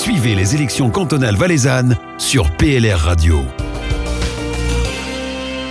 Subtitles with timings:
[0.00, 3.40] Suivez les élections cantonales valaisannes sur PLR Radio.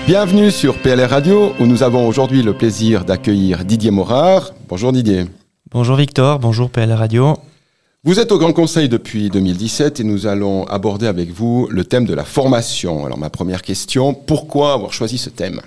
[0.06, 4.52] Bienvenue sur PLR Radio où nous avons aujourd'hui le plaisir d'accueillir Didier Morard.
[4.68, 5.26] Bonjour Didier.
[5.72, 7.38] Bonjour Victor, bonjour PLR Radio.
[8.04, 12.06] Vous êtes au Grand Conseil depuis 2017 et nous allons aborder avec vous le thème
[12.06, 13.08] de la formation.
[13.08, 15.60] Alors ma première question, pourquoi avoir choisi ce thème?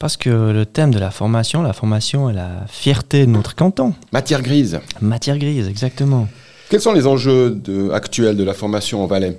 [0.00, 3.94] Parce que le thème de la formation, la formation est la fierté de notre canton.
[4.10, 4.80] Matière grise.
[5.00, 6.26] Matière grise, exactement.
[6.72, 9.38] Quels sont les enjeux de- actuels de la formation en Valais?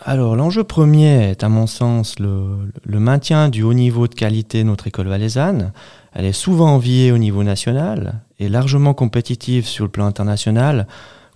[0.00, 4.64] Alors l'enjeu premier est à mon sens le, le maintien du haut niveau de qualité
[4.64, 5.70] de notre école valaisanne.
[6.12, 10.88] Elle est souvent enviée au niveau national et largement compétitive sur le plan international,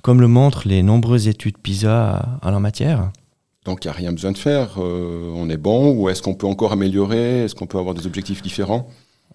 [0.03, 3.13] comme le montrent les nombreuses études PISA en la matière.
[3.67, 6.35] Donc il n'y a rien besoin de faire, euh, on est bon ou est-ce qu'on
[6.35, 7.45] peut encore améliorer?
[7.45, 8.89] Est-ce qu'on peut avoir des objectifs différents?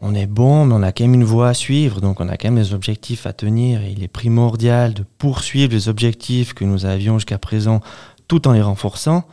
[0.04, 2.36] On est bon, mais on a quand même une voie à suivre, donc on a
[2.36, 3.84] quand même des objectifs à tenir.
[3.84, 7.82] Et il est primordial de poursuivre les objectifs que nous avions jusqu'à présent
[8.28, 9.26] tout en les renforçant.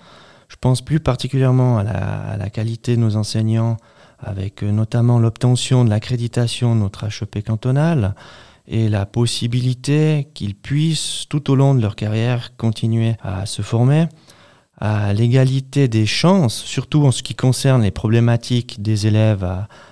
[0.49, 3.79] Je pense plus particulièrement à la, à la qualité de nos enseignants,
[4.19, 8.15] avec euh, notamment l'obtention de l'accréditation de notre HEP cantonal
[8.67, 14.09] et la possibilité qu'ils puissent tout au long de leur carrière continuer à se former
[14.81, 19.45] à l'égalité des chances, surtout en ce qui concerne les problématiques des élèves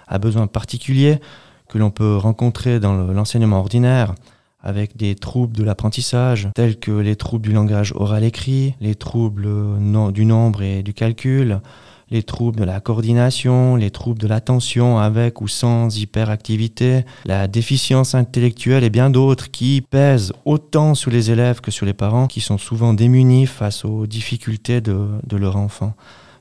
[0.09, 1.19] à, besoins particuliers
[1.69, 4.15] que l'on peut rencontrer dans le- l'enseignement ordinaire,
[4.63, 10.11] avec des troubles de l'apprentissage, tels que les troubles du langage oral-écrit, les troubles no-
[10.13, 11.61] du nombre et du calcul,
[12.11, 18.15] les troubles de la coordination, les troubles de l'attention avec ou sans hyperactivité, la déficience
[18.15, 22.41] intellectuelle et bien d'autres qui pèsent autant sur les élèves que sur les parents qui
[22.41, 25.95] sont souvent démunis face aux difficultés de, leur enfant.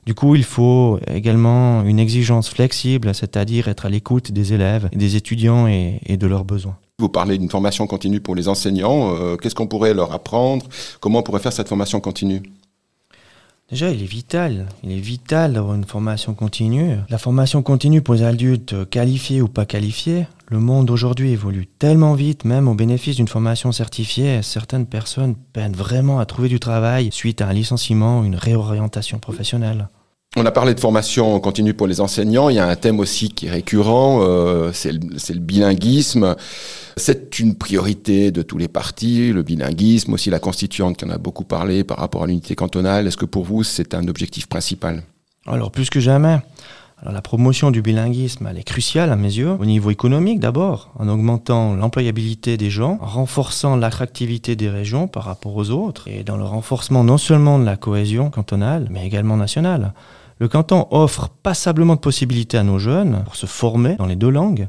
[0.06, 5.16] Du coup, il faut également une exigence flexible, c'est-à-dire être à l'écoute des élèves, des
[5.16, 6.76] étudiants et, et de leurs besoins.
[6.98, 9.14] Vous parlez d'une formation continue pour les enseignants.
[9.16, 10.64] euh, Qu'est-ce qu'on pourrait leur apprendre?
[10.98, 12.42] Comment on pourrait faire cette formation continue?
[13.68, 14.66] Déjà, il est vital.
[14.84, 16.98] Il est vital d'avoir une formation continue.
[17.08, 20.28] La formation continue pour les adultes qualifiés ou pas qualifiés.
[20.48, 25.74] Le monde d'aujourd'hui évolue tellement vite, même au bénéfice d'une formation certifiée, certaines personnes peinent
[25.74, 29.88] vraiment à trouver du travail suite à un licenciement ou une réorientation professionnelle.
[30.36, 32.48] On a parlé de formation continue pour les enseignants.
[32.48, 36.36] Il y a un thème aussi qui est récurrent, euh, c'est le bilinguisme.
[36.98, 41.18] C'est une priorité de tous les partis, le bilinguisme, aussi la constituante qui en a
[41.18, 43.06] beaucoup parlé par rapport à l'unité cantonale.
[43.06, 45.02] Est-ce que pour vous, c'est un objectif principal?
[45.46, 46.38] Alors plus que jamais.
[47.04, 51.74] La promotion du bilinguisme, est cruciale à mes yeux, au niveau économique d'abord, en augmentant
[51.74, 56.44] l'employabilité des gens, en renforçant l'attractivité des régions par rapport aux autres, et dans le
[56.44, 59.92] renforcement non seulement de la cohésion cantonale, mais également nationale.
[60.38, 64.30] Le canton offre passablement de possibilités à nos jeunes pour se former dans les deux
[64.30, 64.68] langues.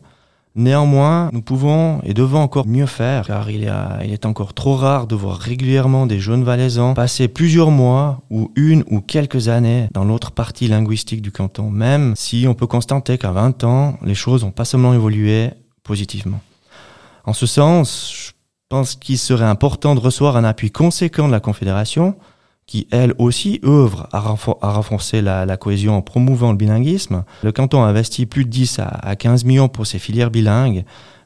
[0.57, 5.13] Néanmoins, nous pouvons et devons encore mieux faire, car il, est encore trop rare de
[5.13, 10.31] voir régulièrement des jeunes valaisans passer plusieurs mois ou une ou quelques années dans l'autre
[10.31, 14.49] partie linguistique du canton, même si on peut constater qu'à 20 ans, les choses ont
[14.49, 15.51] pas seulement évolué
[15.83, 16.41] positivement.
[17.23, 18.31] En ce sens, je
[18.67, 22.15] pense qu'il serait important de recevoir un appui conséquent de la Confédération,
[22.67, 27.23] qui elle aussi œuvre à, renfor- à renforcer la, cohésion en promouvant le bilinguisme.
[27.41, 30.83] Le canton a investi plus de 10 à, à 15 millions pour ces filières bilingues.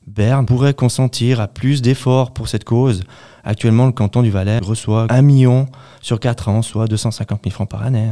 [0.07, 3.03] Berne pourrait consentir à plus d'efforts pour cette cause.
[3.43, 5.67] Actuellement, le canton du Valais reçoit 1 million
[6.01, 8.11] sur 4 ans, soit 250 000 francs par année.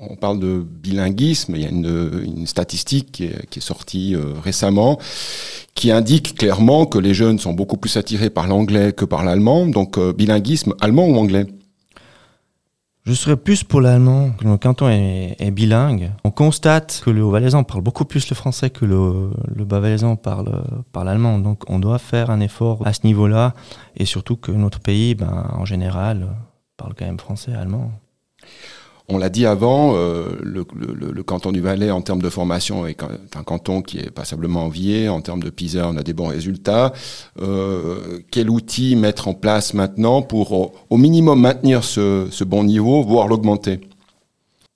[0.00, 4.34] On parle de bilinguisme, il y a une, statistique qui est, qui est sortie euh,
[4.42, 4.98] récemment
[5.76, 9.66] qui indique clairement que les jeunes sont beaucoup plus attirés par l'anglais que par l'allemand.
[9.66, 11.46] Donc euh, bilinguisme, allemand ou anglais?
[13.06, 16.10] Je serais plus pour l'allemand, le canton est, bilingue.
[16.24, 21.08] On constate que le haut-valaisan parle beaucoup plus le français que le, bas-valaisan parle, parle
[21.10, 21.38] allemand.
[21.38, 23.54] Donc on doit faire un effort à ce niveau-là.
[23.96, 26.26] Et surtout que notre pays, ben, en général,
[26.76, 27.92] parle quand même français, allemand.
[29.08, 33.42] On l'a dit avant, euh, le, canton du Valais, en termes de formation, est un
[33.44, 35.08] canton qui est passablement envié.
[35.08, 36.92] En termes de PISA, on a des bons résultats.
[37.40, 42.64] Euh, quel outil mettre en place maintenant pour, au, au minimum, maintenir ce, ce bon
[42.64, 43.80] niveau, voire l'augmenter?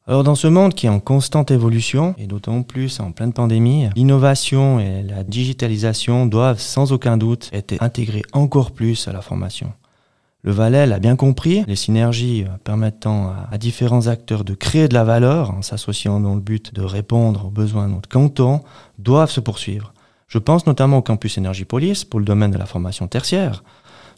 [0.06, 3.88] Alors dans ce monde qui est en constante évolution, et d'autant plus en pleine pandémie,
[3.94, 9.72] l'innovation et la digitalisation doivent sans aucun doute être intégrées encore plus à la formation.
[10.42, 14.94] Le Valais l'a bien compris, les synergies euh, permettant à, différents acteurs de créer de
[14.94, 18.62] la valeur en s'associant dans le but de répondre aux besoins de notre canton
[18.98, 19.92] doivent se poursuivre.
[20.28, 23.62] Je pense notamment au campus Énergie-Police pour le domaine de la formation tertiaire.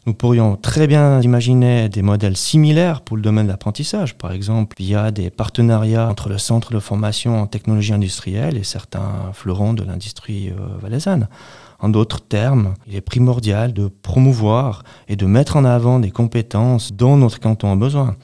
[0.05, 4.75] Nous pourrions très bien imaginer des modèles similaires pour le domaine de l'apprentissage, par exemple
[4.77, 9.83] via des partenariats entre le centre de formation en technologie industrielle et certains fleurons de
[9.83, 11.27] l'industrie euh, valaisanne.
[11.83, 16.93] En d'autres termes, il est primordial de promouvoir et de mettre en avant des compétences
[16.93, 18.15] dont notre canton a besoin.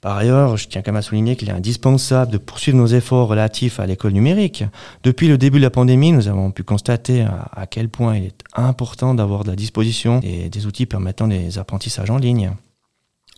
[0.00, 3.26] Par ailleurs, je tiens quand même à souligner qu'il est indispensable de poursuivre nos efforts
[3.26, 4.62] relatifs à l'école numérique.
[5.02, 8.44] Depuis le début de la pandémie, nous avons pu constater à quel point il est
[8.54, 12.52] important d'avoir de la disposition et des outils permettant des apprentissages en ligne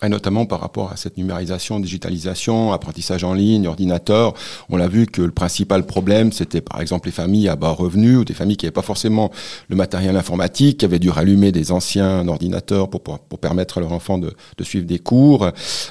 [0.03, 4.35] et notamment par rapport à cette numérisation, digitalisation, apprentissage en ligne, ordinateur.
[4.69, 8.19] On l'a vu que le principal problème, c'était par exemple les familles à bas revenus
[8.19, 9.31] ou des familles qui n'avaient pas forcément
[9.69, 13.93] le matériel informatique, qui avaient dû rallumer des anciens ordinateurs pour, pour, permettre à leurs
[13.93, 15.51] enfants de, de suivre des cours.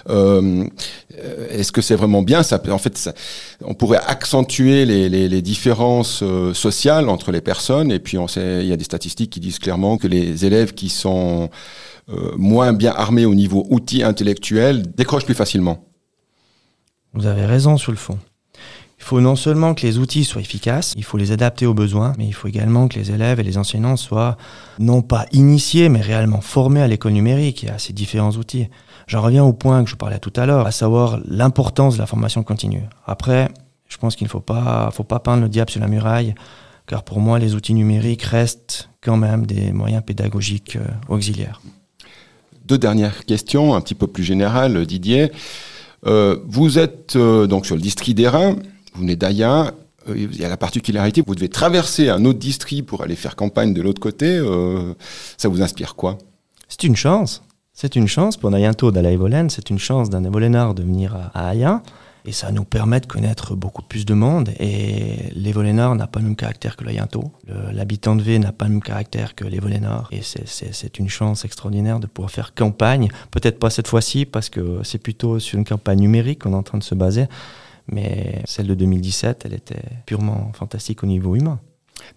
[0.10, 0.66] Euh,
[1.50, 2.44] Est-ce que c'est vraiment bien?
[2.44, 3.14] Ça, En fait, ça,
[3.64, 7.92] on pourrait accentuer les, les, les différences euh, sociales entre les personnes.
[7.92, 11.50] Et puis, il y a des statistiques qui disent clairement que les élèves qui sont
[12.38, 15.86] moins bien armés au niveau outils intellectuels décrochent plus facilement.
[17.14, 18.20] Vous avez raison sur le fond.
[18.98, 22.14] Il faut non seulement que les outils soient efficaces, il faut les adapter aux besoins,
[22.18, 24.38] mais il faut également que les élèves et les enseignants soient
[24.80, 28.68] non pas initiés, mais réellement formés à l'école numérique et à ces différents outils.
[29.08, 32.08] J'en reviens au point que je parlais tout à l'heure, à savoir l'importance de la
[32.08, 32.84] formation continue.
[33.06, 33.50] Après,
[33.88, 36.34] je pense qu'il ne faut pas, faut pas peindre le diable sur la muraille,
[36.88, 41.62] car pour moi, les outils numériques restent quand même des moyens pédagogiques euh, auxiliaires.
[42.66, 45.32] Deux dernières questions, un petit peu plus générales, Didier.
[46.08, 48.56] Euh, vous êtes euh, donc sur le district d'Airain,
[48.94, 49.72] vous venez d'Ayen.
[50.08, 53.36] Euh, il y a la particularité, vous devez traverser un autre district pour aller faire
[53.36, 54.40] campagne de l'autre côté.
[55.38, 56.18] ça vous inspire quoi?
[56.68, 57.44] C'est une chance.
[57.74, 61.82] C'est une chance pour Nayanto d'Alaïvolen, c'est une chance d'un évolénard de venir à, à.
[62.28, 64.50] Et ça nous permet de connaître beaucoup plus de monde.
[64.60, 66.92] Et l'Evolénard n'a pas le même caractère que le.
[67.72, 70.10] L'habitant de V n'a pas le même caractère que l'Evolénard.
[70.12, 73.10] Et c'est une chance extraordinaire de pouvoir faire campagne.
[73.30, 76.64] Peut-être pas cette fois-ci, parce que c'est plutôt sur une campagne numérique qu'on est en
[76.64, 77.26] train de se baser.
[77.88, 81.60] Mais celle de 2017, elle était purement fantastique au niveau humain.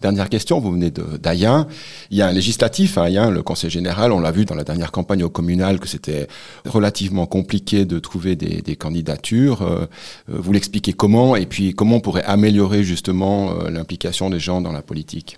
[0.01, 1.67] Dernière question, vous venez d'Ayen.
[2.09, 4.13] Il y a un législatif à Ayen, le Conseil général.
[4.13, 6.27] On l'a vu dans la dernière campagne au communal que c'était
[6.65, 9.61] relativement compliqué de trouver des, candidatures.
[9.61, 9.85] Euh,
[10.29, 14.61] euh, vous l'expliquez comment et puis comment on pourrait améliorer justement euh, l'implication des gens
[14.61, 15.37] dans la politique?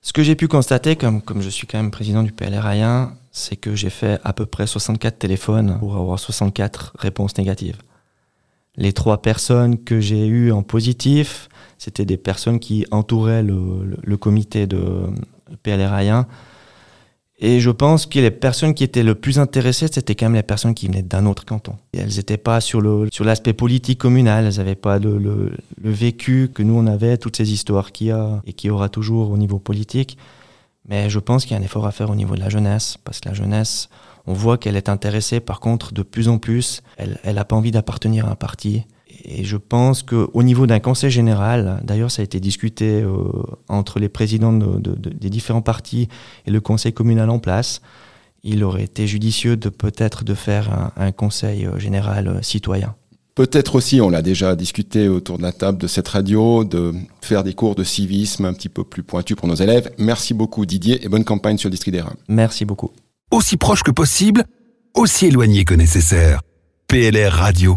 [0.00, 3.12] Ce que j'ai pu constater, comme, comme je suis quand même président du PLR Ayen,
[3.30, 7.76] c'est que j'ai fait à peu près 64 téléphones pour avoir 64 réponses négatives.
[8.78, 11.48] Les trois personnes que j'ai eues en positif,
[11.78, 14.78] c'était des personnes qui entouraient le, comité de
[15.64, 16.26] PLR 1
[17.40, 20.44] Et je pense que les personnes qui étaient le plus intéressées, c'était quand même les
[20.44, 21.74] personnes qui venaient d'un autre canton.
[21.92, 22.80] Elles n'étaient pas sur
[23.24, 25.50] l'aspect politique communal, elles n'avaient pas le, le,
[25.90, 28.88] vécu que nous on avait, toutes ces histoires qu'il y a et qu'il y aura
[28.88, 30.18] toujours au niveau politique.
[30.88, 32.96] Mais je pense qu'il y a un effort à faire au niveau de la jeunesse,
[33.02, 33.88] parce que la jeunesse,
[34.28, 37.70] on voit qu'elle est intéressée, par contre, de plus en plus, elle n'a pas envie
[37.70, 38.84] d'appartenir à un parti,
[39.24, 43.32] et je pense qu'au niveau d'un conseil général, d'ailleurs ça a été discuté euh,
[43.68, 46.08] entre les présidents des différents partis
[46.46, 47.80] et le conseil communal en place,
[48.44, 52.94] il aurait été judicieux de peut-être de faire un, conseil euh, général euh, citoyen.
[53.34, 57.44] Peut-être aussi, on l'a déjà discuté autour de la table de cette radio, de faire
[57.44, 59.90] des cours de civisme un petit peu plus pointus pour nos élèves.
[59.98, 62.90] Merci beaucoup Didier et bonne campagne sur le district des Merci beaucoup.
[63.30, 64.44] Aussi proche que possible,
[64.94, 66.40] aussi éloigné que nécessaire.
[66.86, 67.76] PLR Radio.